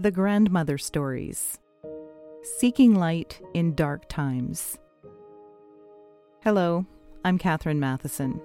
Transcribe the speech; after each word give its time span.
The 0.00 0.12
Grandmother 0.12 0.78
Stories 0.78 1.58
Seeking 2.58 2.94
Light 2.94 3.40
in 3.52 3.74
Dark 3.74 4.08
Times. 4.08 4.78
Hello, 6.44 6.86
I'm 7.24 7.36
Catherine 7.36 7.80
Matheson, 7.80 8.40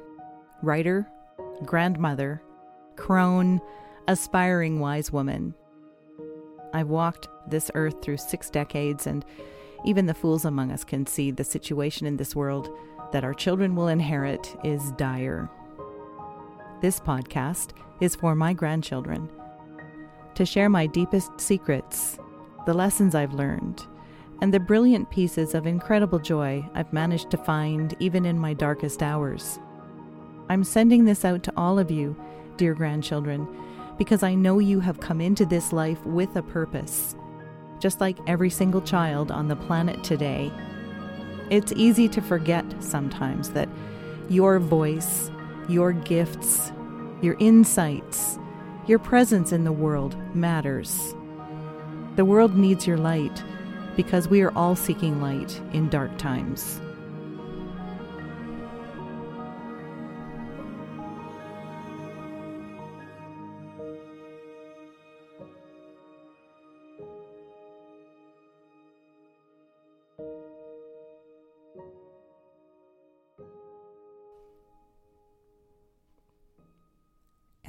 writer, 0.64 1.08
grandmother, 1.64 2.42
crone, 2.96 3.62
aspiring 4.08 4.80
wise 4.80 5.12
woman. 5.12 5.54
I've 6.74 6.90
walked 6.90 7.28
this 7.48 7.70
earth 7.76 8.02
through 8.02 8.18
six 8.18 8.50
decades, 8.50 9.06
and 9.06 9.24
even 9.86 10.08
the 10.08 10.16
fools 10.16 10.46
among 10.46 10.72
us 10.72 10.84
can 10.84 11.06
see 11.06 11.30
the 11.30 11.44
situation 11.44 12.08
in 12.08 12.18
this 12.18 12.36
world 12.36 12.76
that 13.12 13.24
our 13.24 13.36
children 13.36 13.76
will 13.76 13.90
inherit 13.90 14.56
is 14.64 14.92
dire. 14.94 15.52
This 16.82 17.00
podcast 17.00 17.74
is 18.02 18.16
for 18.16 18.34
my 18.34 18.54
grandchildren 18.54 19.30
to 20.36 20.46
share 20.46 20.70
my 20.70 20.88
deepest 20.88 21.40
secrets, 21.40 22.18
the 22.66 22.74
lessons 22.74 23.16
I've 23.16 23.34
learned, 23.34 23.86
and 24.42 24.54
the 24.54 24.60
brilliant 24.60 25.10
pieces 25.10 25.54
of 25.54 25.68
incredible 25.68 26.20
joy 26.20 26.68
I've 26.74 26.92
managed 26.94 27.30
to 27.32 27.38
find 27.38 27.96
even 28.00 28.26
in 28.26 28.38
my 28.38 28.54
darkest 28.54 29.02
hours. 29.04 29.60
I'm 30.50 30.64
sending 30.64 31.06
this 31.06 31.24
out 31.24 31.44
to 31.44 31.54
all 31.56 31.80
of 31.80 31.90
you, 31.92 32.16
dear 32.58 32.74
grandchildren, 32.74 33.48
because 33.98 34.24
I 34.24 34.36
know 34.36 34.60
you 34.60 34.80
have 34.80 35.00
come 35.00 35.22
into 35.22 35.46
this 35.46 35.72
life 35.72 36.04
with 36.06 36.36
a 36.36 36.44
purpose, 36.44 37.16
just 37.80 38.02
like 38.02 38.18
every 38.28 38.50
single 38.50 38.82
child 38.82 39.32
on 39.32 39.48
the 39.48 39.56
planet 39.56 40.04
today. 40.04 40.52
It's 41.50 41.74
easy 41.74 42.08
to 42.10 42.22
forget 42.22 42.66
sometimes 42.80 43.52
that 43.52 43.70
your 44.30 44.60
voice, 44.60 45.30
your 45.70 45.94
gifts, 45.94 46.72
your 47.22 47.36
insights, 47.40 48.40
your 48.86 49.00
presence 49.00 49.52
in 49.54 49.64
the 49.64 49.72
world 49.72 50.16
matters. 50.36 51.16
The 52.16 52.26
world 52.26 52.58
needs 52.58 52.86
your 52.86 52.98
light 52.98 53.44
because 53.96 54.28
we 54.28 54.42
are 54.42 54.56
all 54.58 54.76
seeking 54.76 55.22
light 55.22 55.60
in 55.72 55.88
dark 55.90 56.18
times. 56.18 56.82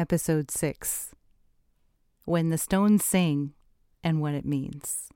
Episode 0.05 0.51
6 0.51 1.15
When 2.27 2.51
the 2.51 2.59
Stones 2.59 3.03
Sing 3.03 3.55
and 4.03 4.21
What 4.21 4.35
It 4.35 4.45
Means. 4.45 5.09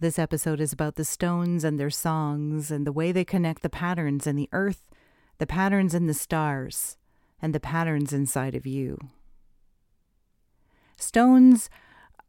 This 0.00 0.18
episode 0.18 0.58
is 0.58 0.72
about 0.72 0.94
the 0.94 1.04
stones 1.04 1.62
and 1.62 1.78
their 1.78 1.90
songs 1.90 2.70
and 2.70 2.86
the 2.86 2.92
way 2.92 3.12
they 3.12 3.26
connect 3.26 3.60
the 3.60 3.68
patterns 3.68 4.26
in 4.26 4.34
the 4.34 4.48
earth, 4.52 4.90
the 5.36 5.46
patterns 5.46 5.94
in 5.94 6.06
the 6.06 6.14
stars, 6.14 6.96
and 7.42 7.54
the 7.54 7.60
patterns 7.60 8.14
inside 8.14 8.54
of 8.54 8.64
you. 8.64 8.96
Stones 10.96 11.68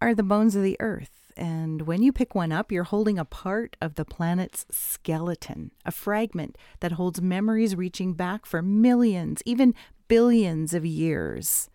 are 0.01 0.13
the 0.13 0.21
bones 0.21 0.53
of 0.57 0.63
the 0.63 0.75
earth 0.81 1.26
and 1.37 1.83
when 1.83 2.01
you 2.01 2.11
pick 2.11 2.33
one 2.33 2.51
up, 2.51 2.71
you're 2.71 2.83
holding 2.83 3.19
a 3.19 3.25
part 3.25 3.77
of 3.79 3.95
the 3.95 4.03
planet's 4.03 4.65
skeleton, 4.71 5.71
a 5.85 5.91
fragment 5.91 6.57
that 6.79 6.93
holds 6.93 7.21
memories 7.21 7.75
reaching 7.75 8.13
back 8.13 8.45
for 8.45 8.61
millions, 8.63 9.43
even 9.45 9.75
billions 10.07 10.73
of 10.73 10.85
years. 10.85 11.69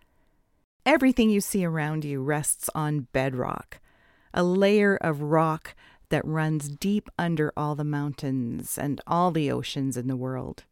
Everything 0.84 1.30
you 1.30 1.40
see 1.40 1.64
around 1.64 2.05
you 2.05 2.20
rests 2.20 2.68
on 2.74 3.06
bedrock, 3.12 3.78
a 4.34 4.42
layer 4.42 4.96
of 4.96 5.23
rock 5.23 5.77
that 6.08 6.27
runs 6.27 6.68
deep 6.68 7.08
under 7.17 7.52
all 7.56 7.77
the 7.77 7.84
mountains 7.84 8.77
and 8.77 9.00
all 9.06 9.30
the 9.30 9.50
oceans 9.50 9.96
in 9.96 10.08
the 10.08 10.17
world. 10.17 10.64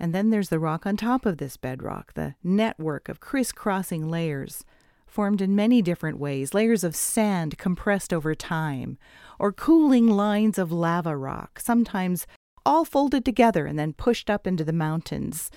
And 0.00 0.12
then 0.12 0.30
there's 0.30 0.48
the 0.48 0.58
rock 0.58 0.84
on 0.84 0.96
top 0.96 1.24
of 1.26 1.38
this 1.38 1.56
bedrock, 1.56 2.14
the 2.14 2.34
network 2.42 3.08
of 3.08 3.20
crisscrossing 3.20 4.08
layers 4.08 4.64
formed 5.10 5.42
in 5.42 5.54
many 5.56 5.82
different 5.82 6.18
ways 6.18 6.54
layers 6.54 6.84
of 6.84 6.96
sand 6.96 7.58
compressed 7.58 8.12
over 8.12 8.34
time, 8.34 8.96
or 9.38 9.52
cooling 9.52 10.06
lines 10.06 10.58
of 10.58 10.72
lava 10.72 11.16
rock, 11.16 11.60
sometimes 11.60 12.26
all 12.64 12.84
folded 12.84 13.24
together 13.24 13.66
and 13.66 13.78
then 13.78 13.92
pushed 13.92 14.30
up 14.30 14.46
into 14.46 14.64
the 14.64 14.72
mountains, 14.72 15.50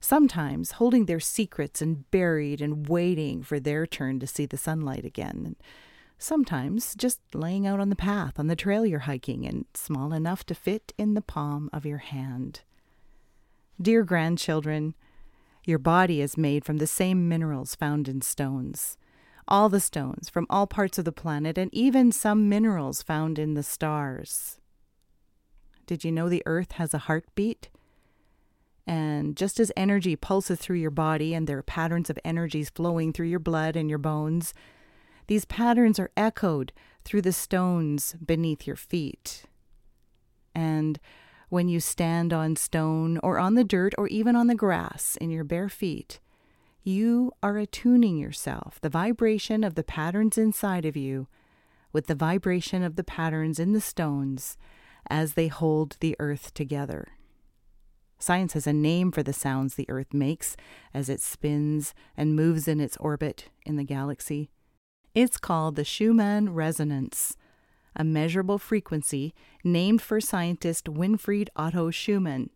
sometimes 0.00 0.72
holding 0.72 1.06
their 1.06 1.20
secrets 1.20 1.80
and 1.80 2.10
buried 2.10 2.60
and 2.60 2.88
waiting 2.88 3.42
for 3.42 3.60
their 3.60 3.86
turn 3.86 4.18
to 4.18 4.26
see 4.26 4.46
the 4.46 4.56
sunlight 4.56 5.04
again. 5.04 5.56
Sometimes 6.18 6.94
just 6.94 7.20
laying 7.34 7.66
out 7.66 7.78
on 7.78 7.90
the 7.90 7.96
path 7.96 8.38
on 8.38 8.46
the 8.46 8.56
trail 8.56 8.86
you're 8.86 9.00
hiking 9.00 9.46
and 9.46 9.66
small 9.74 10.12
enough 10.12 10.44
to 10.46 10.54
fit 10.54 10.92
in 10.96 11.14
the 11.14 11.20
palm 11.20 11.68
of 11.72 11.84
your 11.84 11.98
hand. 11.98 12.62
Dear 13.80 14.02
grandchildren, 14.02 14.94
your 15.66 15.78
body 15.78 16.22
is 16.22 16.38
made 16.38 16.64
from 16.64 16.78
the 16.78 16.86
same 16.86 17.28
minerals 17.28 17.74
found 17.74 18.08
in 18.08 18.22
stones. 18.22 18.96
All 19.48 19.68
the 19.68 19.80
stones 19.80 20.28
from 20.28 20.46
all 20.48 20.66
parts 20.66 20.96
of 20.96 21.04
the 21.04 21.12
planet, 21.12 21.58
and 21.58 21.72
even 21.74 22.10
some 22.12 22.48
minerals 22.48 23.02
found 23.02 23.38
in 23.38 23.54
the 23.54 23.62
stars. 23.62 24.58
Did 25.86 26.04
you 26.04 26.12
know 26.12 26.28
the 26.28 26.42
Earth 26.46 26.72
has 26.72 26.94
a 26.94 26.98
heartbeat? 26.98 27.68
And 28.86 29.36
just 29.36 29.58
as 29.58 29.72
energy 29.76 30.14
pulses 30.14 30.60
through 30.60 30.76
your 30.76 30.90
body 30.90 31.34
and 31.34 31.46
there 31.46 31.58
are 31.58 31.62
patterns 31.62 32.08
of 32.08 32.18
energies 32.24 32.70
flowing 32.70 33.12
through 33.12 33.26
your 33.26 33.40
blood 33.40 33.74
and 33.76 33.90
your 33.90 33.98
bones, 33.98 34.54
these 35.26 35.44
patterns 35.44 35.98
are 35.98 36.10
echoed 36.16 36.72
through 37.04 37.22
the 37.22 37.32
stones 37.32 38.14
beneath 38.24 38.66
your 38.66 38.76
feet. 38.76 39.42
And 40.54 41.00
when 41.48 41.68
you 41.68 41.80
stand 41.80 42.32
on 42.32 42.56
stone 42.56 43.18
or 43.22 43.38
on 43.38 43.54
the 43.54 43.64
dirt 43.64 43.94
or 43.98 44.08
even 44.08 44.34
on 44.34 44.46
the 44.46 44.54
grass 44.54 45.16
in 45.20 45.30
your 45.30 45.44
bare 45.44 45.68
feet, 45.68 46.20
you 46.82 47.32
are 47.42 47.58
attuning 47.58 48.16
yourself, 48.16 48.78
the 48.80 48.88
vibration 48.88 49.64
of 49.64 49.74
the 49.74 49.82
patterns 49.82 50.38
inside 50.38 50.84
of 50.84 50.96
you, 50.96 51.26
with 51.92 52.06
the 52.06 52.14
vibration 52.14 52.82
of 52.82 52.96
the 52.96 53.04
patterns 53.04 53.58
in 53.58 53.72
the 53.72 53.80
stones 53.80 54.56
as 55.08 55.34
they 55.34 55.48
hold 55.48 55.96
the 56.00 56.16
earth 56.18 56.52
together. 56.54 57.08
Science 58.18 58.54
has 58.54 58.66
a 58.66 58.72
name 58.72 59.12
for 59.12 59.22
the 59.22 59.32
sounds 59.32 59.74
the 59.74 59.88
earth 59.88 60.12
makes 60.14 60.56
as 60.94 61.08
it 61.08 61.20
spins 61.20 61.94
and 62.16 62.34
moves 62.34 62.66
in 62.66 62.80
its 62.80 62.96
orbit 62.96 63.50
in 63.64 63.76
the 63.76 63.84
galaxy. 63.84 64.50
It's 65.14 65.38
called 65.38 65.76
the 65.76 65.84
Schumann 65.84 66.54
resonance 66.54 67.36
a 67.96 68.04
measurable 68.04 68.58
frequency 68.58 69.34
named 69.64 70.02
for 70.02 70.20
scientist 70.20 70.84
Winfried 70.84 71.48
Otto 71.56 71.90
Schumann. 71.90 72.50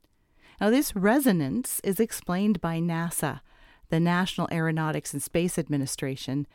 Now, 0.61 0.71
this 0.71 0.95
resonance 0.95 1.81
is 1.83 1.99
explained 1.99 2.61
by 2.61 2.79
NASA, 2.79 3.41
the 3.89 3.99
National 3.99 4.49
Aeronautics 4.53 5.13
and 5.15 5.23
Space 5.23 5.59
Administration, 5.59 6.47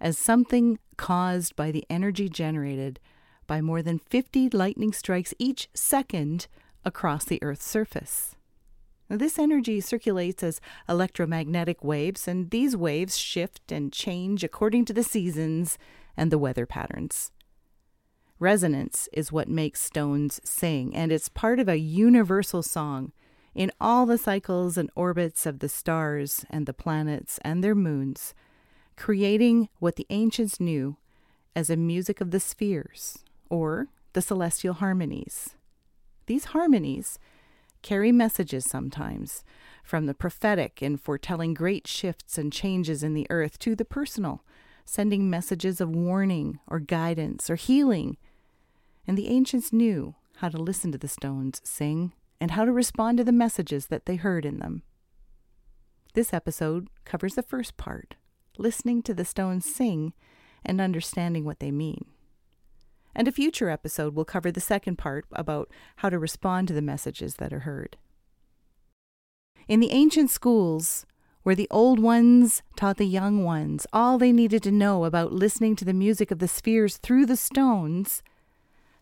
as 0.00 0.18
something 0.18 0.80
caused 0.96 1.54
by 1.54 1.70
the 1.70 1.86
energy 1.88 2.28
generated 2.28 2.98
by 3.46 3.60
more 3.60 3.82
than 3.82 4.00
50 4.00 4.50
lightning 4.50 4.92
strikes 4.92 5.32
each 5.38 5.68
second 5.74 6.48
across 6.84 7.24
the 7.24 7.40
Earth's 7.40 7.68
surface. 7.68 8.34
Now, 9.08 9.18
this 9.18 9.38
energy 9.38 9.80
circulates 9.80 10.42
as 10.42 10.60
electromagnetic 10.88 11.84
waves, 11.84 12.26
and 12.26 12.50
these 12.50 12.76
waves 12.76 13.16
shift 13.16 13.70
and 13.70 13.92
change 13.92 14.42
according 14.42 14.86
to 14.86 14.92
the 14.92 15.02
seasons 15.02 15.78
and 16.16 16.32
the 16.32 16.38
weather 16.38 16.66
patterns. 16.66 17.30
Resonance 18.42 19.08
is 19.12 19.30
what 19.30 19.46
makes 19.48 19.80
stones 19.80 20.40
sing, 20.42 20.96
and 20.96 21.12
it's 21.12 21.28
part 21.28 21.60
of 21.60 21.68
a 21.68 21.78
universal 21.78 22.60
song 22.60 23.12
in 23.54 23.70
all 23.80 24.04
the 24.04 24.18
cycles 24.18 24.76
and 24.76 24.90
orbits 24.96 25.46
of 25.46 25.60
the 25.60 25.68
stars 25.68 26.44
and 26.50 26.66
the 26.66 26.74
planets 26.74 27.38
and 27.44 27.62
their 27.62 27.76
moons, 27.76 28.34
creating 28.96 29.68
what 29.78 29.94
the 29.94 30.08
ancients 30.10 30.58
knew 30.58 30.96
as 31.54 31.70
a 31.70 31.76
music 31.76 32.20
of 32.20 32.32
the 32.32 32.40
spheres 32.40 33.20
or 33.48 33.86
the 34.12 34.20
celestial 34.20 34.74
harmonies. 34.74 35.50
These 36.26 36.46
harmonies 36.46 37.20
carry 37.80 38.10
messages 38.10 38.64
sometimes 38.64 39.44
from 39.84 40.06
the 40.06 40.14
prophetic 40.14 40.82
in 40.82 40.96
foretelling 40.96 41.54
great 41.54 41.86
shifts 41.86 42.36
and 42.36 42.52
changes 42.52 43.04
in 43.04 43.14
the 43.14 43.28
earth 43.30 43.60
to 43.60 43.76
the 43.76 43.84
personal, 43.84 44.44
sending 44.84 45.30
messages 45.30 45.80
of 45.80 45.94
warning 45.94 46.58
or 46.66 46.80
guidance 46.80 47.48
or 47.48 47.54
healing 47.54 48.16
and 49.06 49.16
the 49.16 49.28
ancients 49.28 49.72
knew 49.72 50.14
how 50.36 50.48
to 50.48 50.58
listen 50.58 50.92
to 50.92 50.98
the 50.98 51.08
stones 51.08 51.60
sing 51.64 52.12
and 52.40 52.52
how 52.52 52.64
to 52.64 52.72
respond 52.72 53.18
to 53.18 53.24
the 53.24 53.32
messages 53.32 53.86
that 53.86 54.06
they 54.06 54.16
heard 54.16 54.44
in 54.44 54.58
them. 54.58 54.82
This 56.14 56.32
episode 56.32 56.88
covers 57.04 57.34
the 57.34 57.42
first 57.42 57.76
part 57.76 58.16
listening 58.58 59.02
to 59.02 59.14
the 59.14 59.24
stones 59.24 59.64
sing 59.64 60.12
and 60.64 60.80
understanding 60.80 61.44
what 61.44 61.60
they 61.60 61.70
mean. 61.70 62.04
And 63.14 63.28
a 63.28 63.32
future 63.32 63.68
episode 63.68 64.14
will 64.14 64.24
cover 64.24 64.50
the 64.50 64.60
second 64.60 64.96
part 64.96 65.26
about 65.32 65.70
how 65.96 66.08
to 66.08 66.18
respond 66.18 66.68
to 66.68 66.74
the 66.74 66.82
messages 66.82 67.36
that 67.36 67.52
are 67.52 67.60
heard. 67.60 67.96
In 69.68 69.80
the 69.80 69.90
ancient 69.90 70.30
schools, 70.30 71.06
where 71.42 71.54
the 71.54 71.68
old 71.70 71.98
ones 71.98 72.62
taught 72.76 72.96
the 72.96 73.06
young 73.06 73.44
ones 73.44 73.86
all 73.92 74.16
they 74.16 74.32
needed 74.32 74.62
to 74.62 74.70
know 74.70 75.04
about 75.04 75.32
listening 75.32 75.76
to 75.76 75.84
the 75.84 75.92
music 75.92 76.30
of 76.30 76.38
the 76.38 76.48
spheres 76.48 76.96
through 76.98 77.26
the 77.26 77.36
stones, 77.36 78.22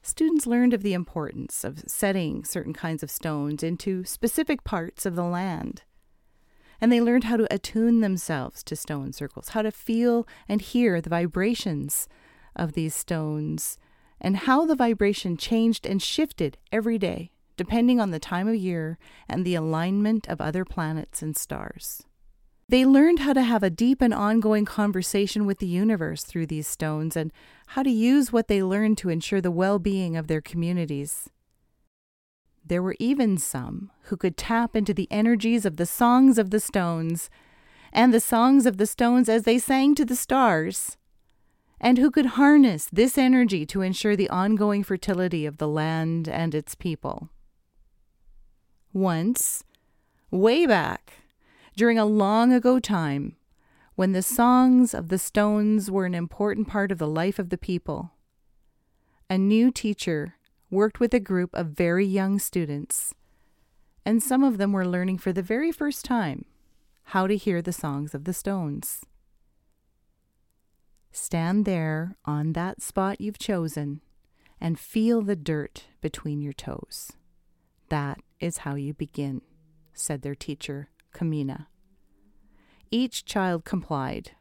students 0.02 0.46
learned 0.46 0.74
of 0.74 0.82
the 0.82 0.94
importance 0.94 1.64
of 1.64 1.84
setting 1.86 2.44
certain 2.44 2.72
kinds 2.72 3.02
of 3.02 3.10
stones 3.10 3.62
into 3.62 4.04
specific 4.04 4.64
parts 4.64 5.04
of 5.04 5.14
the 5.14 5.24
land. 5.24 5.82
And 6.80 6.90
they 6.90 7.00
learned 7.00 7.24
how 7.24 7.36
to 7.36 7.52
attune 7.54 8.00
themselves 8.00 8.62
to 8.64 8.76
stone 8.76 9.12
circles, 9.12 9.50
how 9.50 9.62
to 9.62 9.70
feel 9.70 10.26
and 10.48 10.62
hear 10.62 11.00
the 11.00 11.10
vibrations 11.10 12.08
of 12.56 12.72
these 12.72 12.94
stones, 12.94 13.78
and 14.20 14.38
how 14.38 14.64
the 14.64 14.76
vibration 14.76 15.36
changed 15.36 15.86
and 15.86 16.02
shifted 16.02 16.56
every 16.72 16.98
day, 16.98 17.30
depending 17.56 18.00
on 18.00 18.10
the 18.10 18.18
time 18.18 18.48
of 18.48 18.54
year 18.54 18.98
and 19.28 19.44
the 19.44 19.54
alignment 19.54 20.28
of 20.28 20.40
other 20.40 20.64
planets 20.64 21.20
and 21.20 21.36
stars. 21.36 22.04
They 22.70 22.86
learned 22.86 23.18
how 23.18 23.32
to 23.32 23.42
have 23.42 23.64
a 23.64 23.68
deep 23.68 24.00
and 24.00 24.14
ongoing 24.14 24.64
conversation 24.64 25.44
with 25.44 25.58
the 25.58 25.66
universe 25.66 26.22
through 26.22 26.46
these 26.46 26.68
stones 26.68 27.16
and 27.16 27.32
how 27.66 27.82
to 27.82 27.90
use 27.90 28.32
what 28.32 28.46
they 28.46 28.62
learned 28.62 28.96
to 28.98 29.08
ensure 29.08 29.40
the 29.40 29.50
well 29.50 29.80
being 29.80 30.16
of 30.16 30.28
their 30.28 30.40
communities. 30.40 31.28
There 32.64 32.80
were 32.80 32.94
even 33.00 33.38
some 33.38 33.90
who 34.02 34.16
could 34.16 34.36
tap 34.36 34.76
into 34.76 34.94
the 34.94 35.08
energies 35.10 35.66
of 35.66 35.78
the 35.78 35.86
songs 35.86 36.38
of 36.38 36.50
the 36.50 36.60
stones 36.60 37.28
and 37.92 38.14
the 38.14 38.20
songs 38.20 38.66
of 38.66 38.76
the 38.76 38.86
stones 38.86 39.28
as 39.28 39.42
they 39.42 39.58
sang 39.58 39.96
to 39.96 40.04
the 40.04 40.14
stars, 40.14 40.96
and 41.80 41.98
who 41.98 42.08
could 42.08 42.38
harness 42.38 42.88
this 42.92 43.18
energy 43.18 43.66
to 43.66 43.82
ensure 43.82 44.14
the 44.14 44.30
ongoing 44.30 44.84
fertility 44.84 45.44
of 45.44 45.58
the 45.58 45.66
land 45.66 46.28
and 46.28 46.54
its 46.54 46.76
people. 46.76 47.30
Once, 48.92 49.64
way 50.30 50.66
back, 50.66 51.14
during 51.76 51.98
a 51.98 52.04
long 52.04 52.52
ago 52.52 52.78
time 52.78 53.36
when 53.94 54.12
the 54.12 54.22
songs 54.22 54.94
of 54.94 55.08
the 55.08 55.18
stones 55.18 55.90
were 55.90 56.06
an 56.06 56.14
important 56.14 56.66
part 56.66 56.90
of 56.90 56.98
the 56.98 57.06
life 57.06 57.38
of 57.38 57.50
the 57.50 57.58
people. 57.58 58.12
A 59.28 59.36
new 59.36 59.70
teacher 59.70 60.36
worked 60.70 61.00
with 61.00 61.12
a 61.12 61.20
group 61.20 61.50
of 61.52 61.68
very 61.68 62.06
young 62.06 62.38
students, 62.38 63.14
and 64.06 64.22
some 64.22 64.42
of 64.42 64.58
them 64.58 64.72
were 64.72 64.86
learning 64.86 65.18
for 65.18 65.32
the 65.32 65.42
very 65.42 65.70
first 65.70 66.04
time 66.04 66.44
how 67.04 67.26
to 67.26 67.36
hear 67.36 67.60
the 67.60 67.72
songs 67.72 68.14
of 68.14 68.24
the 68.24 68.32
stones. 68.32 69.04
Stand 71.12 71.64
there 71.64 72.16
on 72.24 72.52
that 72.52 72.80
spot 72.80 73.20
you've 73.20 73.38
chosen 73.38 74.00
and 74.60 74.78
feel 74.78 75.22
the 75.22 75.36
dirt 75.36 75.86
between 76.00 76.40
your 76.40 76.52
toes. 76.52 77.12
That 77.88 78.20
is 78.38 78.58
how 78.58 78.76
you 78.76 78.94
begin, 78.94 79.42
said 79.92 80.22
their 80.22 80.34
teacher 80.36 80.88
Kamina. 81.12 81.66
Each 82.90 83.24
child 83.24 83.64
complied. 83.64 84.32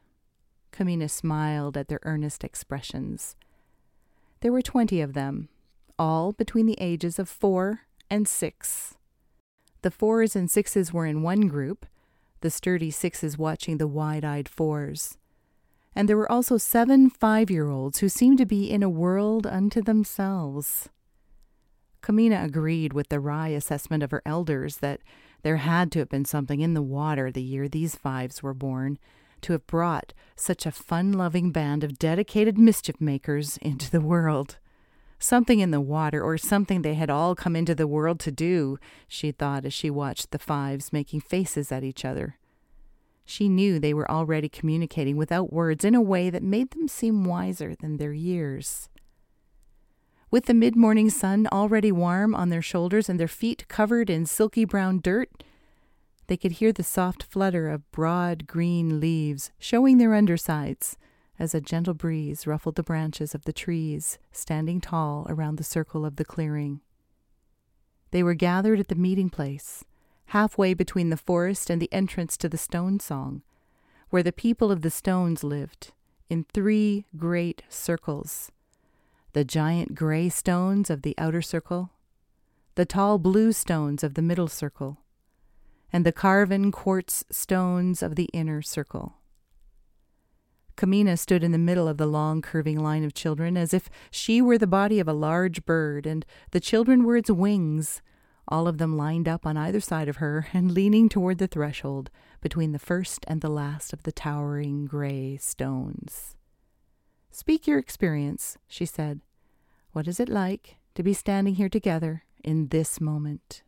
Kamina 0.72 1.10
smiled 1.10 1.76
at 1.76 1.88
their 1.88 2.00
earnest 2.02 2.44
expressions. 2.44 3.36
There 4.40 4.52
were 4.52 4.62
twenty 4.62 5.00
of 5.00 5.12
them, 5.12 5.48
all 5.98 6.32
between 6.32 6.66
the 6.66 6.80
ages 6.80 7.18
of 7.18 7.28
four 7.28 7.82
and 8.08 8.26
six. 8.26 8.96
The 9.82 9.90
fours 9.90 10.34
and 10.34 10.50
sixes 10.50 10.92
were 10.92 11.06
in 11.06 11.22
one 11.22 11.48
group, 11.48 11.86
the 12.40 12.50
sturdy 12.50 12.90
sixes 12.90 13.38
watching 13.38 13.78
the 13.78 13.86
wide 13.86 14.24
eyed 14.24 14.48
fours. 14.48 15.18
And 15.94 16.08
there 16.08 16.16
were 16.16 16.30
also 16.30 16.56
seven 16.56 17.10
five 17.10 17.50
year 17.50 17.68
olds 17.68 17.98
who 17.98 18.08
seemed 18.08 18.38
to 18.38 18.46
be 18.46 18.70
in 18.70 18.82
a 18.82 18.88
world 18.88 19.46
unto 19.46 19.82
themselves. 19.82 20.88
Kamina 22.02 22.44
agreed 22.44 22.92
with 22.92 23.08
the 23.08 23.20
wry 23.20 23.48
assessment 23.48 24.02
of 24.02 24.10
her 24.10 24.22
elders 24.24 24.78
that 24.78 25.00
there 25.42 25.58
had 25.58 25.90
to 25.92 25.98
have 25.98 26.08
been 26.08 26.24
something 26.24 26.60
in 26.60 26.74
the 26.74 26.82
water 26.82 27.30
the 27.30 27.42
year 27.42 27.68
these 27.68 27.94
fives 27.94 28.42
were 28.42 28.54
born 28.54 28.98
to 29.42 29.52
have 29.52 29.66
brought 29.66 30.12
such 30.36 30.66
a 30.66 30.72
fun 30.72 31.12
loving 31.12 31.50
band 31.50 31.82
of 31.82 31.98
dedicated 31.98 32.58
mischief 32.58 33.00
makers 33.00 33.56
into 33.58 33.90
the 33.90 34.00
world. 34.00 34.58
Something 35.18 35.60
in 35.60 35.70
the 35.70 35.80
water, 35.80 36.22
or 36.22 36.38
something 36.38 36.82
they 36.82 36.94
had 36.94 37.10
all 37.10 37.34
come 37.34 37.54
into 37.54 37.74
the 37.74 37.86
world 37.86 38.20
to 38.20 38.30
do, 38.30 38.78
she 39.06 39.32
thought 39.32 39.64
as 39.64 39.74
she 39.74 39.90
watched 39.90 40.30
the 40.30 40.38
fives 40.38 40.92
making 40.92 41.20
faces 41.20 41.70
at 41.70 41.84
each 41.84 42.04
other. 42.04 42.38
She 43.24 43.48
knew 43.48 43.78
they 43.78 43.94
were 43.94 44.10
already 44.10 44.48
communicating 44.48 45.16
without 45.16 45.52
words 45.52 45.84
in 45.84 45.94
a 45.94 46.02
way 46.02 46.28
that 46.28 46.42
made 46.42 46.72
them 46.72 46.88
seem 46.88 47.24
wiser 47.24 47.74
than 47.74 47.96
their 47.96 48.12
years. 48.12 48.89
With 50.30 50.46
the 50.46 50.54
mid 50.54 50.76
morning 50.76 51.10
sun 51.10 51.48
already 51.50 51.90
warm 51.90 52.36
on 52.36 52.50
their 52.50 52.62
shoulders 52.62 53.08
and 53.08 53.18
their 53.18 53.26
feet 53.26 53.66
covered 53.66 54.08
in 54.08 54.26
silky 54.26 54.64
brown 54.64 55.00
dirt, 55.00 55.42
they 56.28 56.36
could 56.36 56.52
hear 56.52 56.72
the 56.72 56.84
soft 56.84 57.24
flutter 57.24 57.68
of 57.68 57.90
broad 57.90 58.46
green 58.46 59.00
leaves 59.00 59.50
showing 59.58 59.98
their 59.98 60.14
undersides 60.14 60.96
as 61.36 61.52
a 61.52 61.60
gentle 61.60 61.94
breeze 61.94 62.46
ruffled 62.46 62.76
the 62.76 62.84
branches 62.84 63.34
of 63.34 63.44
the 63.44 63.52
trees 63.52 64.18
standing 64.30 64.80
tall 64.80 65.26
around 65.28 65.56
the 65.56 65.64
circle 65.64 66.06
of 66.06 66.14
the 66.14 66.24
clearing. 66.24 66.80
They 68.12 68.22
were 68.22 68.34
gathered 68.34 68.78
at 68.78 68.86
the 68.86 68.94
meeting 68.94 69.30
place, 69.30 69.84
halfway 70.26 70.74
between 70.74 71.10
the 71.10 71.16
forest 71.16 71.70
and 71.70 71.82
the 71.82 71.92
entrance 71.92 72.36
to 72.36 72.48
the 72.48 72.58
stone 72.58 73.00
song, 73.00 73.42
where 74.10 74.22
the 74.22 74.32
people 74.32 74.70
of 74.70 74.82
the 74.82 74.90
stones 74.90 75.42
lived, 75.42 75.92
in 76.28 76.44
three 76.44 77.06
great 77.16 77.64
circles 77.68 78.52
the 79.32 79.44
giant 79.44 79.94
gray 79.94 80.28
stones 80.28 80.90
of 80.90 81.02
the 81.02 81.14
outer 81.18 81.42
circle, 81.42 81.90
the 82.74 82.84
tall 82.84 83.18
blue 83.18 83.52
stones 83.52 84.02
of 84.02 84.14
the 84.14 84.22
middle 84.22 84.48
circle, 84.48 84.98
and 85.92 86.04
the 86.06 86.12
carven 86.12 86.70
quartz 86.70 87.24
stones 87.30 88.02
of 88.02 88.16
the 88.16 88.28
inner 88.32 88.62
circle. 88.62 89.14
Kamina 90.76 91.18
stood 91.18 91.44
in 91.44 91.52
the 91.52 91.58
middle 91.58 91.86
of 91.86 91.98
the 91.98 92.06
long 92.06 92.40
curving 92.40 92.78
line 92.78 93.04
of 93.04 93.12
children 93.12 93.56
as 93.56 93.74
if 93.74 93.90
she 94.10 94.40
were 94.40 94.56
the 94.56 94.66
body 94.66 94.98
of 94.98 95.06
a 95.08 95.12
large 95.12 95.64
bird 95.66 96.06
and 96.06 96.24
the 96.52 96.60
children 96.60 97.04
were 97.04 97.18
its 97.18 97.30
wings, 97.30 98.00
all 98.48 98.66
of 98.66 98.78
them 98.78 98.96
lined 98.96 99.28
up 99.28 99.46
on 99.46 99.56
either 99.56 99.80
side 99.80 100.08
of 100.08 100.16
her 100.16 100.48
and 100.52 100.72
leaning 100.72 101.08
toward 101.08 101.38
the 101.38 101.46
threshold 101.46 102.10
between 102.40 102.72
the 102.72 102.78
first 102.78 103.24
and 103.28 103.42
the 103.42 103.50
last 103.50 103.92
of 103.92 104.04
the 104.04 104.12
towering 104.12 104.86
gray 104.86 105.36
stones. 105.36 106.34
Speak 107.30 107.66
your 107.66 107.78
experience, 107.78 108.58
she 108.66 108.84
said. 108.84 109.20
What 109.92 110.08
is 110.08 110.20
it 110.20 110.28
like 110.28 110.76
to 110.94 111.02
be 111.02 111.14
standing 111.14 111.54
here 111.54 111.68
together 111.68 112.24
in 112.42 112.68
this 112.68 113.00
moment? 113.00 113.62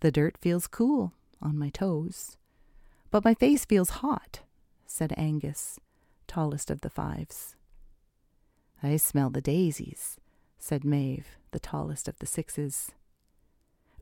The 0.00 0.12
dirt 0.12 0.38
feels 0.38 0.66
cool 0.66 1.12
on 1.42 1.58
my 1.58 1.70
toes, 1.70 2.36
but 3.10 3.24
my 3.24 3.34
face 3.34 3.64
feels 3.64 3.90
hot, 3.90 4.40
said 4.86 5.12
Angus, 5.16 5.78
tallest 6.26 6.70
of 6.70 6.82
the 6.82 6.90
fives. 6.90 7.56
I 8.82 8.96
smell 8.96 9.30
the 9.30 9.40
daisies, 9.40 10.18
said 10.58 10.84
Maeve, 10.84 11.36
the 11.50 11.58
tallest 11.58 12.06
of 12.06 12.18
the 12.18 12.26
sixes. 12.26 12.92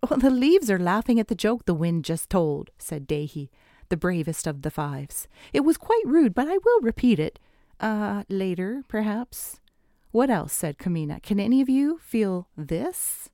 Well, 0.02 0.18
the 0.18 0.30
leaves 0.30 0.70
are 0.70 0.78
laughing 0.78 1.18
at 1.18 1.28
the 1.28 1.34
joke 1.34 1.64
the 1.64 1.74
wind 1.74 2.04
just 2.04 2.28
told, 2.28 2.70
said 2.78 3.08
Dahi, 3.08 3.48
the 3.88 3.96
bravest 3.96 4.46
of 4.46 4.62
the 4.62 4.70
fives. 4.70 5.28
It 5.52 5.60
was 5.60 5.76
quite 5.76 6.02
rude, 6.04 6.34
but 6.34 6.48
I 6.48 6.58
will 6.58 6.80
repeat 6.82 7.18
it. 7.18 7.38
Uh, 7.78 8.24
later, 8.28 8.84
perhaps. 8.88 9.60
What 10.10 10.30
else? 10.30 10.52
said 10.52 10.78
Kamina. 10.78 11.22
Can 11.22 11.38
any 11.38 11.60
of 11.60 11.68
you 11.68 11.98
feel 11.98 12.48
this? 12.56 13.28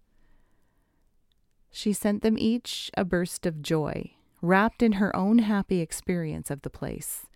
She 1.71 1.93
sent 1.93 2.23
them 2.23 2.37
each 2.39 2.91
a 2.97 3.05
burst 3.05 3.47
of 3.47 3.63
joy, 3.63 4.13
wrapped 4.43 4.83
in 4.83 4.93
her 4.93 5.15
own 5.17 5.39
happy 5.39 5.81
experience 5.81 6.51
of 6.51 6.63
the 6.63 6.71
place, 6.71 7.27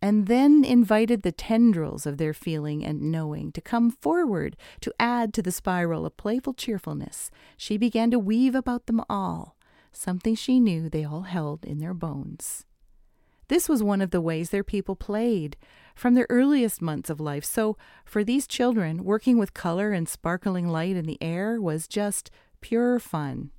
and 0.00 0.26
then 0.26 0.64
invited 0.64 1.22
the 1.22 1.32
tendrils 1.32 2.06
of 2.06 2.16
their 2.16 2.32
feeling 2.32 2.84
and 2.84 3.10
knowing 3.10 3.52
to 3.52 3.60
come 3.60 3.90
forward 3.90 4.56
to 4.80 4.94
add 4.98 5.34
to 5.34 5.42
the 5.42 5.52
spiral 5.52 6.06
of 6.06 6.16
playful 6.16 6.54
cheerfulness 6.54 7.30
she 7.56 7.76
began 7.76 8.10
to 8.10 8.18
weave 8.18 8.54
about 8.54 8.86
them 8.86 9.02
all, 9.10 9.56
something 9.92 10.34
she 10.34 10.60
knew 10.60 10.88
they 10.88 11.04
all 11.04 11.22
held 11.22 11.64
in 11.64 11.78
their 11.78 11.94
bones. 11.94 12.64
This 13.48 13.68
was 13.68 13.82
one 13.82 14.00
of 14.00 14.10
the 14.10 14.20
ways 14.20 14.50
their 14.50 14.64
people 14.64 14.96
played 14.96 15.56
from 15.94 16.14
their 16.14 16.26
earliest 16.30 16.80
months 16.80 17.10
of 17.10 17.20
life. 17.20 17.44
So, 17.44 17.76
for 18.04 18.24
these 18.24 18.46
children, 18.46 19.04
working 19.04 19.38
with 19.38 19.54
color 19.54 19.92
and 19.92 20.08
sparkling 20.08 20.68
light 20.68 20.96
in 20.96 21.04
the 21.04 21.18
air 21.20 21.60
was 21.60 21.86
just 21.86 22.30
pure 22.60 22.98
fun. 22.98 23.50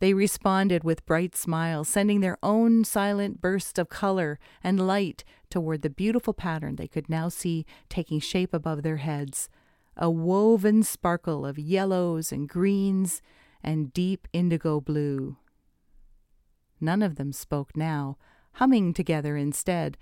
They 0.00 0.12
responded 0.14 0.82
with 0.82 1.06
bright 1.06 1.36
smiles, 1.36 1.88
sending 1.88 2.20
their 2.20 2.38
own 2.42 2.84
silent 2.84 3.40
bursts 3.40 3.78
of 3.78 3.88
color 3.88 4.38
and 4.62 4.86
light 4.86 5.24
toward 5.50 5.82
the 5.82 5.90
beautiful 5.90 6.34
pattern 6.34 6.76
they 6.76 6.88
could 6.88 7.08
now 7.08 7.28
see 7.28 7.64
taking 7.88 8.20
shape 8.20 8.52
above 8.52 8.82
their 8.82 8.96
heads 8.98 9.48
a 9.96 10.10
woven 10.10 10.82
sparkle 10.82 11.46
of 11.46 11.58
yellows 11.58 12.32
and 12.32 12.48
greens 12.48 13.22
and 13.62 13.92
deep 13.92 14.26
indigo 14.32 14.80
blue. 14.80 15.36
None 16.80 17.02
of 17.02 17.16
them 17.16 17.32
spoke 17.32 17.76
now, 17.76 18.18
humming 18.54 18.94
together 18.94 19.36
instead, 19.36 19.96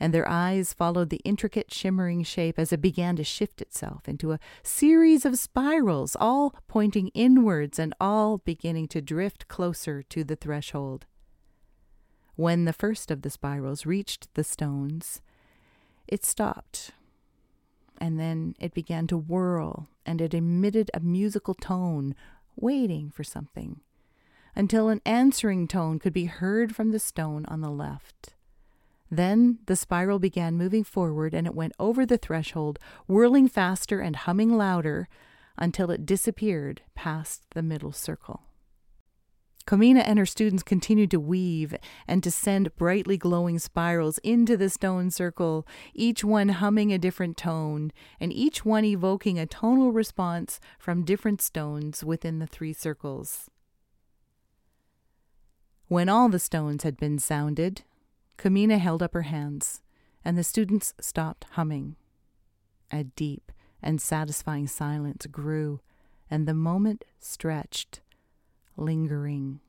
and 0.00 0.14
their 0.14 0.28
eyes 0.28 0.72
followed 0.72 1.10
the 1.10 1.20
intricate 1.24 1.72
shimmering 1.72 2.22
shape 2.22 2.58
as 2.58 2.72
it 2.72 2.80
began 2.80 3.16
to 3.16 3.24
shift 3.24 3.60
itself 3.60 4.08
into 4.08 4.32
a 4.32 4.38
series 4.62 5.24
of 5.24 5.38
spirals, 5.38 6.16
all 6.20 6.54
pointing 6.68 7.08
inwards 7.08 7.78
and 7.78 7.94
all 8.00 8.38
beginning 8.38 8.86
to 8.88 9.00
drift 9.00 9.48
closer 9.48 10.02
to 10.02 10.22
the 10.22 10.36
threshold. 10.36 11.06
When 12.36 12.64
the 12.64 12.72
first 12.72 13.10
of 13.10 13.22
the 13.22 13.30
spirals 13.30 13.84
reached 13.84 14.32
the 14.34 14.44
stones, 14.44 15.20
it 16.06 16.24
stopped. 16.24 16.92
And 18.00 18.20
then 18.20 18.54
it 18.60 18.74
began 18.74 19.08
to 19.08 19.18
whirl, 19.18 19.88
and 20.06 20.20
it 20.20 20.32
emitted 20.32 20.88
a 20.94 21.00
musical 21.00 21.54
tone, 21.54 22.14
waiting 22.54 23.10
for 23.10 23.24
something, 23.24 23.80
until 24.58 24.88
an 24.88 25.00
answering 25.06 25.68
tone 25.68 26.00
could 26.00 26.12
be 26.12 26.24
heard 26.24 26.74
from 26.74 26.90
the 26.90 26.98
stone 26.98 27.46
on 27.46 27.60
the 27.60 27.70
left. 27.70 28.34
Then 29.08 29.60
the 29.66 29.76
spiral 29.76 30.18
began 30.18 30.56
moving 30.56 30.82
forward, 30.82 31.32
and 31.32 31.46
it 31.46 31.54
went 31.54 31.74
over 31.78 32.04
the 32.04 32.18
threshold, 32.18 32.80
whirling 33.06 33.48
faster 33.48 34.00
and 34.00 34.16
humming 34.16 34.56
louder 34.56 35.08
until 35.56 35.92
it 35.92 36.04
disappeared 36.04 36.82
past 36.96 37.42
the 37.54 37.62
middle 37.62 37.92
circle. 37.92 38.42
Komina 39.64 40.00
and 40.00 40.18
her 40.18 40.26
students 40.26 40.62
continued 40.62 41.10
to 41.12 41.20
weave 41.20 41.74
and 42.08 42.22
to 42.24 42.30
send 42.30 42.74
brightly 42.74 43.16
glowing 43.16 43.58
spirals 43.58 44.18
into 44.18 44.56
the 44.56 44.70
stone 44.70 45.10
circle, 45.10 45.66
each 45.94 46.24
one 46.24 46.48
humming 46.48 46.92
a 46.92 46.98
different 46.98 47.36
tone, 47.36 47.92
and 48.18 48.32
each 48.32 48.64
one 48.64 48.84
evoking 48.84 49.38
a 49.38 49.46
tonal 49.46 49.92
response 49.92 50.58
from 50.78 51.04
different 51.04 51.40
stones 51.40 52.02
within 52.02 52.40
the 52.40 52.46
three 52.46 52.72
circles. 52.72 53.50
When 55.88 56.10
all 56.10 56.28
the 56.28 56.38
stones 56.38 56.82
had 56.82 56.98
been 56.98 57.18
sounded, 57.18 57.82
Komina 58.36 58.78
held 58.78 59.02
up 59.02 59.14
her 59.14 59.22
hands, 59.22 59.80
and 60.22 60.36
the 60.36 60.44
students 60.44 60.92
stopped 61.00 61.46
humming. 61.52 61.96
A 62.92 63.04
deep 63.04 63.50
and 63.82 63.98
satisfying 63.98 64.66
silence 64.66 65.24
grew, 65.26 65.80
and 66.30 66.46
the 66.46 66.52
moment 66.52 67.06
stretched 67.18 68.00
lingering. 68.76 69.60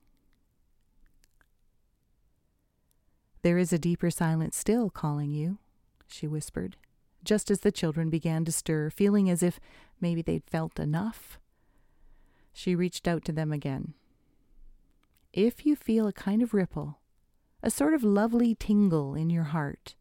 There 3.42 3.58
is 3.58 3.72
a 3.72 3.80
deeper 3.80 4.12
silence 4.12 4.58
still 4.58 4.90
calling 4.90 5.32
you, 5.32 5.58
she 6.06 6.28
whispered, 6.28 6.76
just 7.24 7.50
as 7.50 7.62
the 7.62 7.72
children 7.72 8.10
began 8.10 8.44
to 8.44 8.52
stir, 8.52 8.90
feeling 8.90 9.30
as 9.30 9.42
if 9.42 9.58
maybe 10.02 10.22
they'd 10.22 10.44
felt 10.44 10.80
enough. 10.80 11.40
She 12.52 12.76
reached 12.76 13.08
out 13.08 13.24
to 13.26 13.32
them 13.32 13.54
again. 13.54 13.94
If 15.31 15.65
you 15.65 15.75
feel 15.75 16.07
a 16.07 16.13
kind 16.13 16.41
of 16.41 16.53
ripple, 16.53 17.00
a 17.62 17.69
sort 17.69 17.93
of 17.93 18.03
lovely 18.03 18.55
tingle 18.55 19.13
in 19.15 19.29
your 19.29 19.43
heart, 19.43 19.95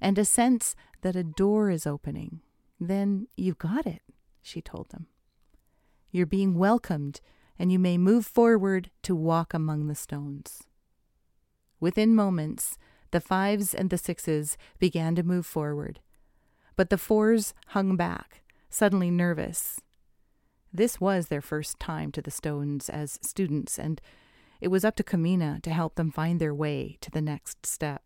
and 0.00 0.18
a 0.18 0.24
sense 0.24 0.76
that 1.02 1.16
a 1.16 1.24
door 1.24 1.70
is 1.70 1.86
opening, 1.86 2.40
then 2.78 3.26
you've 3.36 3.58
got 3.58 3.86
it, 3.86 4.02
she 4.42 4.60
told 4.60 4.90
them. 4.90 5.06
You're 6.10 6.26
being 6.26 6.54
welcomed 6.54 7.20
and 7.58 7.72
you 7.72 7.78
may 7.78 7.98
move 7.98 8.26
forward 8.26 8.90
to 9.02 9.16
walk 9.16 9.54
among 9.54 9.86
the 9.86 9.94
stones. 9.94 10.64
Within 11.80 12.14
moments, 12.14 12.78
the 13.10 13.20
fives 13.20 13.74
and 13.74 13.90
the 13.90 13.98
sixes 13.98 14.56
began 14.78 15.14
to 15.14 15.22
move 15.22 15.46
forward, 15.46 16.00
but 16.76 16.90
the 16.90 16.98
fours 16.98 17.54
hung 17.68 17.96
back, 17.96 18.42
suddenly 18.68 19.10
nervous. 19.10 19.80
This 20.72 21.00
was 21.00 21.28
their 21.28 21.40
first 21.40 21.80
time 21.80 22.12
to 22.12 22.20
the 22.20 22.30
stones 22.30 22.90
as 22.90 23.18
students, 23.22 23.78
and 23.78 24.00
it 24.60 24.68
was 24.68 24.84
up 24.84 24.96
to 24.96 25.04
Komina 25.04 25.62
to 25.62 25.70
help 25.70 25.94
them 25.94 26.10
find 26.10 26.40
their 26.40 26.54
way 26.54 26.98
to 27.00 27.10
the 27.10 27.22
next 27.22 27.66
step. 27.66 28.02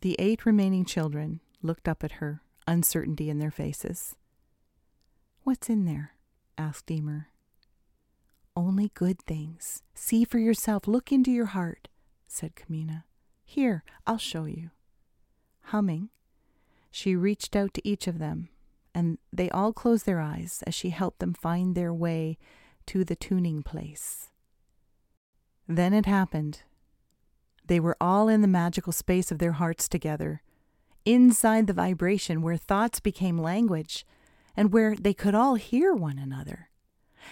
The 0.00 0.16
eight 0.18 0.46
remaining 0.46 0.84
children 0.84 1.40
looked 1.62 1.88
up 1.88 2.02
at 2.02 2.12
her, 2.12 2.42
uncertainty 2.66 3.28
in 3.30 3.38
their 3.38 3.50
faces. 3.50 4.16
What's 5.42 5.68
in 5.68 5.84
there? 5.84 6.12
asked 6.56 6.90
Emer 6.90 7.30
only 8.56 8.90
good 8.94 9.20
things. 9.22 9.82
See 9.94 10.24
for 10.24 10.38
yourself. 10.38 10.86
Look 10.86 11.12
into 11.12 11.30
your 11.30 11.46
heart, 11.46 11.88
said 12.26 12.54
Komina. 12.54 13.04
Here, 13.44 13.82
I'll 14.06 14.18
show 14.18 14.44
you. 14.44 14.70
Humming, 15.64 16.10
she 16.90 17.16
reached 17.16 17.54
out 17.56 17.74
to 17.74 17.88
each 17.88 18.06
of 18.06 18.18
them, 18.18 18.48
and 18.94 19.18
they 19.32 19.50
all 19.50 19.72
closed 19.72 20.06
their 20.06 20.20
eyes 20.20 20.62
as 20.66 20.74
she 20.74 20.90
helped 20.90 21.20
them 21.20 21.34
find 21.34 21.74
their 21.74 21.94
way 21.94 22.38
to 22.86 23.04
the 23.04 23.16
tuning 23.16 23.62
place. 23.62 24.30
Then 25.70 25.94
it 25.94 26.06
happened. 26.06 26.62
They 27.64 27.80
were 27.80 27.96
all 28.00 28.28
in 28.28 28.42
the 28.42 28.48
magical 28.48 28.92
space 28.92 29.30
of 29.30 29.38
their 29.38 29.52
hearts 29.52 29.88
together, 29.88 30.42
inside 31.04 31.66
the 31.66 31.72
vibration 31.72 32.42
where 32.42 32.56
thoughts 32.56 33.00
became 33.00 33.38
language 33.38 34.04
and 34.56 34.72
where 34.72 34.94
they 34.96 35.14
could 35.14 35.34
all 35.34 35.54
hear 35.54 35.94
one 35.94 36.18
another 36.18 36.70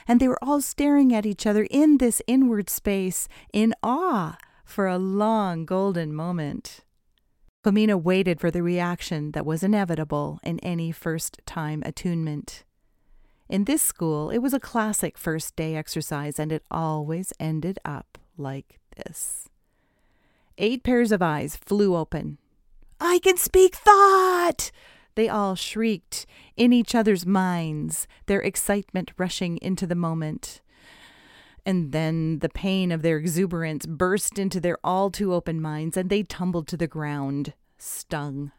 and 0.06 0.20
they 0.20 0.28
were 0.28 0.42
all 0.42 0.60
staring 0.60 1.14
at 1.14 1.26
each 1.26 1.46
other 1.46 1.66
in 1.70 1.98
this 1.98 2.22
inward 2.26 2.70
space 2.70 3.28
in 3.52 3.74
awe 3.82 4.36
for 4.64 4.86
a 4.86 4.98
long 4.98 5.64
golden 5.64 6.14
moment. 6.14 6.80
Komina 7.64 8.00
waited 8.00 8.40
for 8.40 8.50
the 8.50 8.62
reaction 8.62 9.32
that 9.32 9.46
was 9.46 9.62
inevitable 9.62 10.38
in 10.42 10.58
any 10.60 10.92
first 10.92 11.40
time 11.46 11.82
attunement. 11.84 12.64
In 13.48 13.64
this 13.64 13.82
school, 13.82 14.30
it 14.30 14.38
was 14.38 14.54
a 14.54 14.60
classic 14.60 15.16
first 15.16 15.56
day 15.56 15.74
exercise, 15.74 16.38
and 16.38 16.52
it 16.52 16.62
always 16.70 17.32
ended 17.40 17.78
up 17.84 18.18
like 18.38 18.78
this. 18.96 19.48
Eight 20.56 20.82
pairs 20.82 21.12
of 21.12 21.22
eyes 21.22 21.56
flew 21.56 21.96
open. 21.96 22.38
I 23.00 23.20
can 23.20 23.36
speak 23.36 23.74
thought! 23.74 24.70
They 25.14 25.28
all 25.28 25.54
shrieked 25.54 26.26
in 26.56 26.72
each 26.72 26.94
other's 26.94 27.26
minds, 27.26 28.06
their 28.26 28.40
excitement 28.40 29.12
rushing 29.16 29.58
into 29.58 29.86
the 29.86 29.94
moment. 29.94 30.60
And 31.66 31.92
then 31.92 32.38
the 32.38 32.48
pain 32.48 32.92
of 32.92 33.02
their 33.02 33.18
exuberance 33.18 33.84
burst 33.84 34.38
into 34.38 34.60
their 34.60 34.78
all 34.82 35.10
too 35.10 35.34
open 35.34 35.60
minds, 35.60 35.96
and 35.96 36.08
they 36.08 36.22
tumbled 36.22 36.68
to 36.68 36.76
the 36.76 36.86
ground, 36.86 37.54
stung. 37.78 38.52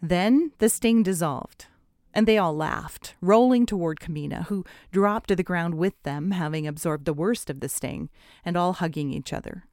Then 0.00 0.52
the 0.58 0.68
sting 0.68 1.02
dissolved, 1.02 1.66
and 2.12 2.26
they 2.26 2.38
all 2.38 2.54
laughed, 2.54 3.14
rolling 3.20 3.66
toward 3.66 4.00
Komina, 4.00 4.46
who 4.46 4.64
dropped 4.90 5.28
to 5.28 5.36
the 5.36 5.42
ground 5.42 5.74
with 5.74 6.00
them, 6.02 6.32
having 6.32 6.66
absorbed 6.66 7.04
the 7.04 7.14
worst 7.14 7.50
of 7.50 7.60
the 7.60 7.68
sting, 7.68 8.10
and 8.44 8.56
all 8.56 8.74
hugging 8.74 9.12
each 9.12 9.32
other. 9.32 9.64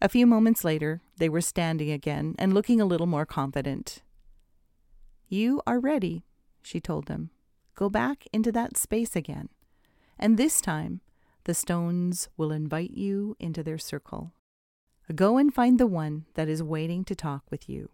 A 0.00 0.08
few 0.08 0.26
moments 0.26 0.64
later, 0.64 1.00
they 1.16 1.28
were 1.28 1.40
standing 1.40 1.90
again 1.90 2.34
and 2.38 2.52
looking 2.52 2.80
a 2.80 2.86
little 2.86 3.06
more 3.06 3.24
confident. 3.24 4.02
You 5.28 5.62
are 5.66 5.80
ready, 5.80 6.24
she 6.62 6.80
told 6.80 7.06
them. 7.06 7.30
Go 7.74 7.88
back 7.88 8.26
into 8.32 8.52
that 8.52 8.76
space 8.76 9.16
again. 9.16 9.48
And 10.18 10.36
this 10.36 10.60
time, 10.60 11.00
the 11.44 11.54
stones 11.54 12.28
will 12.36 12.50
invite 12.50 12.92
you 12.92 13.36
into 13.38 13.62
their 13.62 13.78
circle. 13.78 14.32
Go 15.14 15.36
and 15.36 15.54
find 15.54 15.78
the 15.78 15.86
one 15.86 16.26
that 16.34 16.48
is 16.48 16.62
waiting 16.62 17.04
to 17.04 17.14
talk 17.14 17.44
with 17.50 17.68
you. 17.68 17.90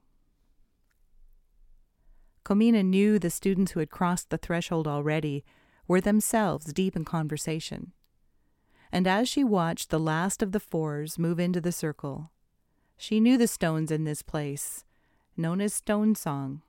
Komina 2.44 2.84
knew 2.84 3.18
the 3.18 3.30
students 3.30 3.72
who 3.72 3.80
had 3.80 3.90
crossed 3.90 4.30
the 4.30 4.38
threshold 4.38 4.88
already 4.88 5.44
were 5.86 6.00
themselves 6.00 6.72
deep 6.72 6.96
in 6.96 7.04
conversation. 7.04 7.92
And 8.90 9.06
as 9.06 9.28
she 9.28 9.44
watched 9.44 9.90
the 9.90 10.00
last 10.00 10.42
of 10.42 10.52
the 10.52 10.60
fours 10.60 11.18
move 11.18 11.38
into 11.40 11.60
the 11.60 11.72
circle, 11.72 12.30
she 12.96 13.20
knew 13.20 13.38
the 13.38 13.46
stones 13.46 13.90
in 13.90 14.04
this 14.04 14.22
place, 14.22 14.84
known 15.36 15.60
as 15.60 15.72
Stone 15.72 16.14
Song, 16.14 16.62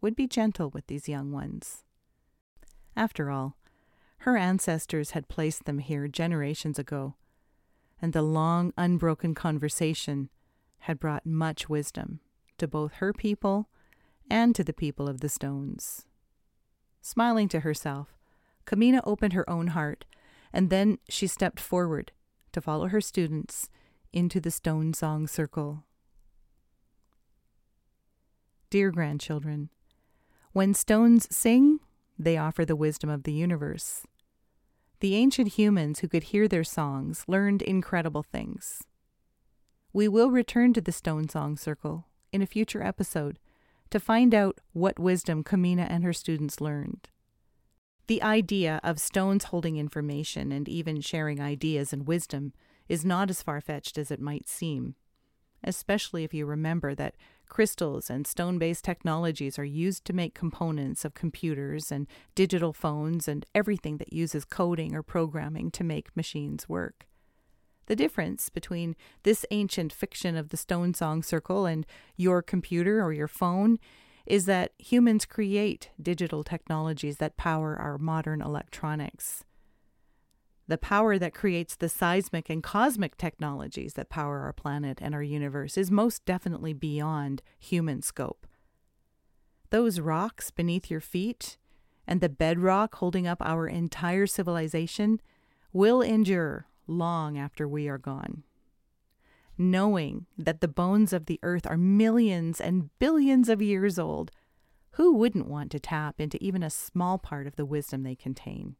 would 0.00 0.14
be 0.14 0.26
gentle 0.26 0.70
with 0.70 0.86
these 0.86 1.08
young 1.08 1.32
ones. 1.32 1.84
After 2.96 3.30
all, 3.30 3.56
her 4.18 4.36
ancestors 4.36 5.10
had 5.10 5.28
placed 5.28 5.64
them 5.64 5.78
here 5.80 6.06
generations 6.08 6.78
ago, 6.78 7.14
and 8.00 8.12
the 8.12 8.22
long, 8.22 8.72
unbroken 8.76 9.34
conversation 9.34 10.30
had 10.80 11.00
brought 11.00 11.26
much 11.26 11.68
wisdom 11.68 12.20
to 12.58 12.68
both 12.68 12.94
her 12.94 13.12
people 13.12 13.68
and 14.30 14.54
to 14.54 14.64
the 14.64 14.72
people 14.72 15.08
of 15.08 15.20
the 15.20 15.28
stones. 15.28 16.06
Smiling 17.00 17.48
to 17.48 17.60
herself, 17.60 18.18
Komina 18.66 19.00
opened 19.04 19.32
her 19.34 19.48
own 19.48 19.68
heart, 19.68 20.04
and 20.52 20.70
then 20.70 20.98
she 21.08 21.26
stepped 21.26 21.60
forward 21.60 22.12
to 22.52 22.60
follow 22.60 22.88
her 22.88 23.00
students 23.00 23.68
into 24.12 24.40
the 24.40 24.50
stone 24.50 24.94
song 24.94 25.26
circle. 25.26 25.84
Dear 28.70 28.90
grandchildren, 28.90 29.70
when 30.52 30.72
stones 30.72 31.26
sing, 31.34 31.80
they 32.18 32.36
offer 32.36 32.64
the 32.64 32.76
wisdom 32.76 33.10
of 33.10 33.24
the 33.24 33.32
universe. 33.32 34.06
The 35.00 35.16
ancient 35.16 35.54
humans 35.54 35.98
who 35.98 36.08
could 36.08 36.24
hear 36.24 36.48
their 36.48 36.64
songs 36.64 37.24
learned 37.26 37.60
incredible 37.60 38.22
things. 38.22 38.84
We 39.92 40.08
will 40.08 40.30
return 40.30 40.72
to 40.74 40.80
the 40.80 40.92
Stone 40.92 41.28
Song 41.28 41.56
Circle 41.56 42.06
in 42.32 42.40
a 42.40 42.46
future 42.46 42.82
episode 42.82 43.38
to 43.94 44.00
find 44.00 44.34
out 44.34 44.60
what 44.72 44.98
wisdom 44.98 45.44
Kamina 45.44 45.86
and 45.88 46.02
her 46.02 46.12
students 46.12 46.60
learned. 46.60 47.10
The 48.08 48.24
idea 48.24 48.80
of 48.82 48.98
stones 48.98 49.44
holding 49.44 49.76
information 49.76 50.50
and 50.50 50.68
even 50.68 51.00
sharing 51.00 51.40
ideas 51.40 51.92
and 51.92 52.04
wisdom 52.04 52.54
is 52.88 53.04
not 53.04 53.30
as 53.30 53.40
far 53.40 53.60
fetched 53.60 53.96
as 53.96 54.10
it 54.10 54.20
might 54.20 54.48
seem, 54.48 54.96
especially 55.62 56.24
if 56.24 56.34
you 56.34 56.44
remember 56.44 56.92
that 56.96 57.14
Crystals 57.48 58.10
and 58.10 58.26
stone 58.26 58.58
based 58.58 58.84
technologies 58.84 59.60
are 59.60 59.64
used 59.64 60.04
to 60.06 60.12
make 60.12 60.34
components 60.34 61.04
of 61.04 61.14
computers 61.14 61.92
and 61.92 62.08
digital 62.34 62.72
phones 62.72 63.28
and 63.28 63.46
everything 63.54 63.98
that 63.98 64.12
uses 64.12 64.44
coding 64.44 64.92
or 64.92 65.04
programming 65.04 65.70
to 65.70 65.84
make 65.84 66.16
machines 66.16 66.68
work. 66.68 67.06
The 67.86 67.96
difference 67.96 68.48
between 68.48 68.96
this 69.22 69.44
ancient 69.50 69.92
fiction 69.92 70.36
of 70.36 70.48
the 70.48 70.56
Stone 70.56 70.94
Song 70.94 71.22
Circle 71.22 71.66
and 71.66 71.86
your 72.16 72.42
computer 72.42 73.02
or 73.02 73.12
your 73.12 73.28
phone 73.28 73.78
is 74.26 74.46
that 74.46 74.72
humans 74.78 75.26
create 75.26 75.90
digital 76.00 76.42
technologies 76.42 77.18
that 77.18 77.36
power 77.36 77.76
our 77.76 77.98
modern 77.98 78.40
electronics. 78.40 79.44
The 80.66 80.78
power 80.78 81.18
that 81.18 81.34
creates 81.34 81.76
the 81.76 81.90
seismic 81.90 82.48
and 82.48 82.62
cosmic 82.62 83.18
technologies 83.18 83.94
that 83.94 84.08
power 84.08 84.40
our 84.40 84.54
planet 84.54 84.98
and 85.02 85.14
our 85.14 85.22
universe 85.22 85.76
is 85.76 85.90
most 85.90 86.24
definitely 86.24 86.72
beyond 86.72 87.42
human 87.58 88.00
scope. 88.00 88.46
Those 89.68 90.00
rocks 90.00 90.50
beneath 90.50 90.90
your 90.90 91.00
feet 91.00 91.58
and 92.06 92.22
the 92.22 92.30
bedrock 92.30 92.94
holding 92.96 93.26
up 93.26 93.42
our 93.42 93.66
entire 93.66 94.26
civilization 94.26 95.20
will 95.72 96.00
endure 96.00 96.66
long 96.86 97.38
after 97.38 97.66
we 97.66 97.88
are 97.88 97.98
gone. 97.98 98.42
Knowing 99.56 100.26
that 100.36 100.60
the 100.60 100.68
bones 100.68 101.12
of 101.12 101.26
the 101.26 101.38
earth 101.42 101.66
are 101.66 101.76
millions 101.76 102.60
and 102.60 102.90
billions 102.98 103.48
of 103.48 103.62
years 103.62 103.98
old, 103.98 104.30
who 104.92 105.14
wouldn't 105.14 105.48
want 105.48 105.70
to 105.72 105.80
tap 105.80 106.20
into 106.20 106.42
even 106.42 106.62
a 106.62 106.70
small 106.70 107.18
part 107.18 107.46
of 107.46 107.56
the 107.56 107.64
wisdom 107.64 108.02
they 108.02 108.14
contain? 108.14 108.76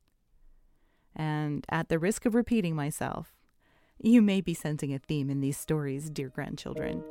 And 1.14 1.64
at 1.68 1.88
the 1.88 1.98
risk 1.98 2.26
of 2.26 2.34
repeating 2.34 2.74
myself, 2.74 3.34
you 4.00 4.20
may 4.20 4.40
be 4.40 4.54
sensing 4.54 4.92
a 4.92 4.98
theme 4.98 5.30
in 5.30 5.40
these 5.40 5.56
stories, 5.56 6.10
dear 6.10 6.28
grandchildren. 6.28 7.04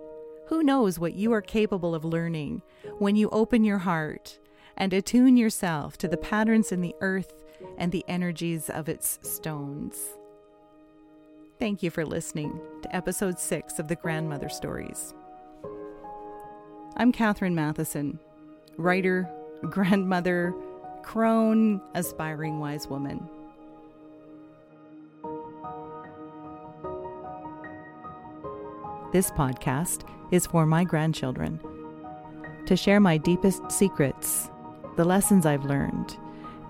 Who 0.47 0.61
knows 0.61 0.99
what 0.99 1.15
you 1.15 1.31
are 1.33 1.41
capable 1.41 1.95
of 1.95 2.03
learning 2.03 2.61
when 2.99 3.15
you 3.15 3.29
open 3.29 3.63
your 3.63 3.79
heart 3.79 4.39
and 4.75 4.91
attune 4.91 5.37
yourself 5.37 5.97
to 5.97 6.07
the 6.07 6.17
patterns 6.17 6.71
in 6.71 6.81
the 6.81 6.95
earth 6.99 7.33
and 7.77 7.91
the 7.91 8.03
energies 8.07 8.69
of 8.69 8.89
its 8.89 9.19
stones? 9.21 10.17
Thank 11.59 11.83
you 11.83 11.91
for 11.91 12.05
listening 12.05 12.59
to 12.81 12.95
episode 12.95 13.39
six 13.39 13.77
of 13.77 13.87
the 13.87 13.95
Grandmother 13.95 14.49
Stories. 14.49 15.13
I'm 16.97 17.11
Catherine 17.11 17.53
Matheson, 17.53 18.19
writer, 18.77 19.29
grandmother, 19.69 20.53
crone, 21.03 21.79
aspiring 21.93 22.59
wise 22.59 22.87
woman. 22.87 23.29
This 29.11 29.29
podcast 29.31 30.07
is 30.31 30.47
for 30.47 30.65
my 30.65 30.83
grandchildren 30.83 31.59
to 32.65 32.75
share 32.75 32.99
my 32.99 33.17
deepest 33.17 33.71
secrets, 33.71 34.49
the 34.95 35.05
lessons 35.05 35.45
I've 35.45 35.65
learned, 35.65 36.17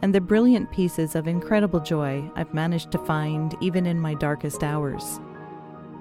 and 0.03 0.13
the 0.13 0.19
brilliant 0.19 0.69
pieces 0.69 1.15
of 1.15 1.29
incredible 1.29 1.79
joy 1.79 2.29
I've 2.35 2.53
managed 2.53 2.91
to 2.91 2.97
find 2.97 3.55
even 3.61 3.85
in 3.85 4.01
my 4.01 4.13
darkest 4.13 4.61
hours. 4.61 5.21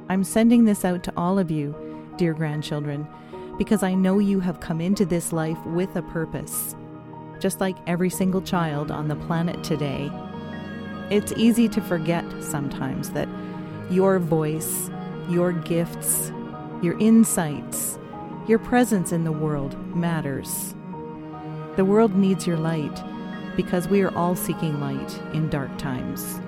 I'm 0.09 0.25
sending 0.25 0.64
this 0.64 0.85
out 0.85 1.04
to 1.04 1.12
all 1.16 1.38
of 1.38 1.52
you, 1.52 1.73
dear 2.16 2.35
grandchildren, 2.35 3.06
because 3.59 3.85
I 3.85 3.94
know 3.94 4.18
you 4.18 4.40
have 4.40 4.59
come 4.59 4.80
into 4.80 5.06
this 5.06 5.32
life 5.32 5.64
with 5.66 5.94
a 5.94 6.02
purpose, 6.02 6.75
just 7.38 7.61
like 7.61 7.76
every 7.87 8.11
single 8.11 8.42
child 8.42 8.90
on 8.90 9.06
the 9.06 9.14
planet 9.14 9.62
today. 9.62 10.11
It's 11.09 11.32
easy 11.37 11.68
to 11.68 11.80
forget 11.80 12.25
sometimes 12.42 13.11
that 13.11 13.28
your 13.88 14.18
voice, 14.18 14.90
your 15.28 15.52
gifts, 15.52 16.32
your 16.82 16.99
insights, 16.99 18.00
your 18.49 18.59
presence 18.59 19.12
in 19.12 19.23
the 19.23 19.30
world 19.30 19.78
matters. 19.94 20.75
The 21.76 21.85
world 21.85 22.16
needs 22.16 22.49
your 22.49 22.56
light 22.56 23.00
because 23.56 23.88
we 23.88 24.02
are 24.02 24.14
all 24.16 24.35
seeking 24.35 24.80
light 24.80 25.21
in 25.32 25.49
dark 25.49 25.76
times. 25.78 26.40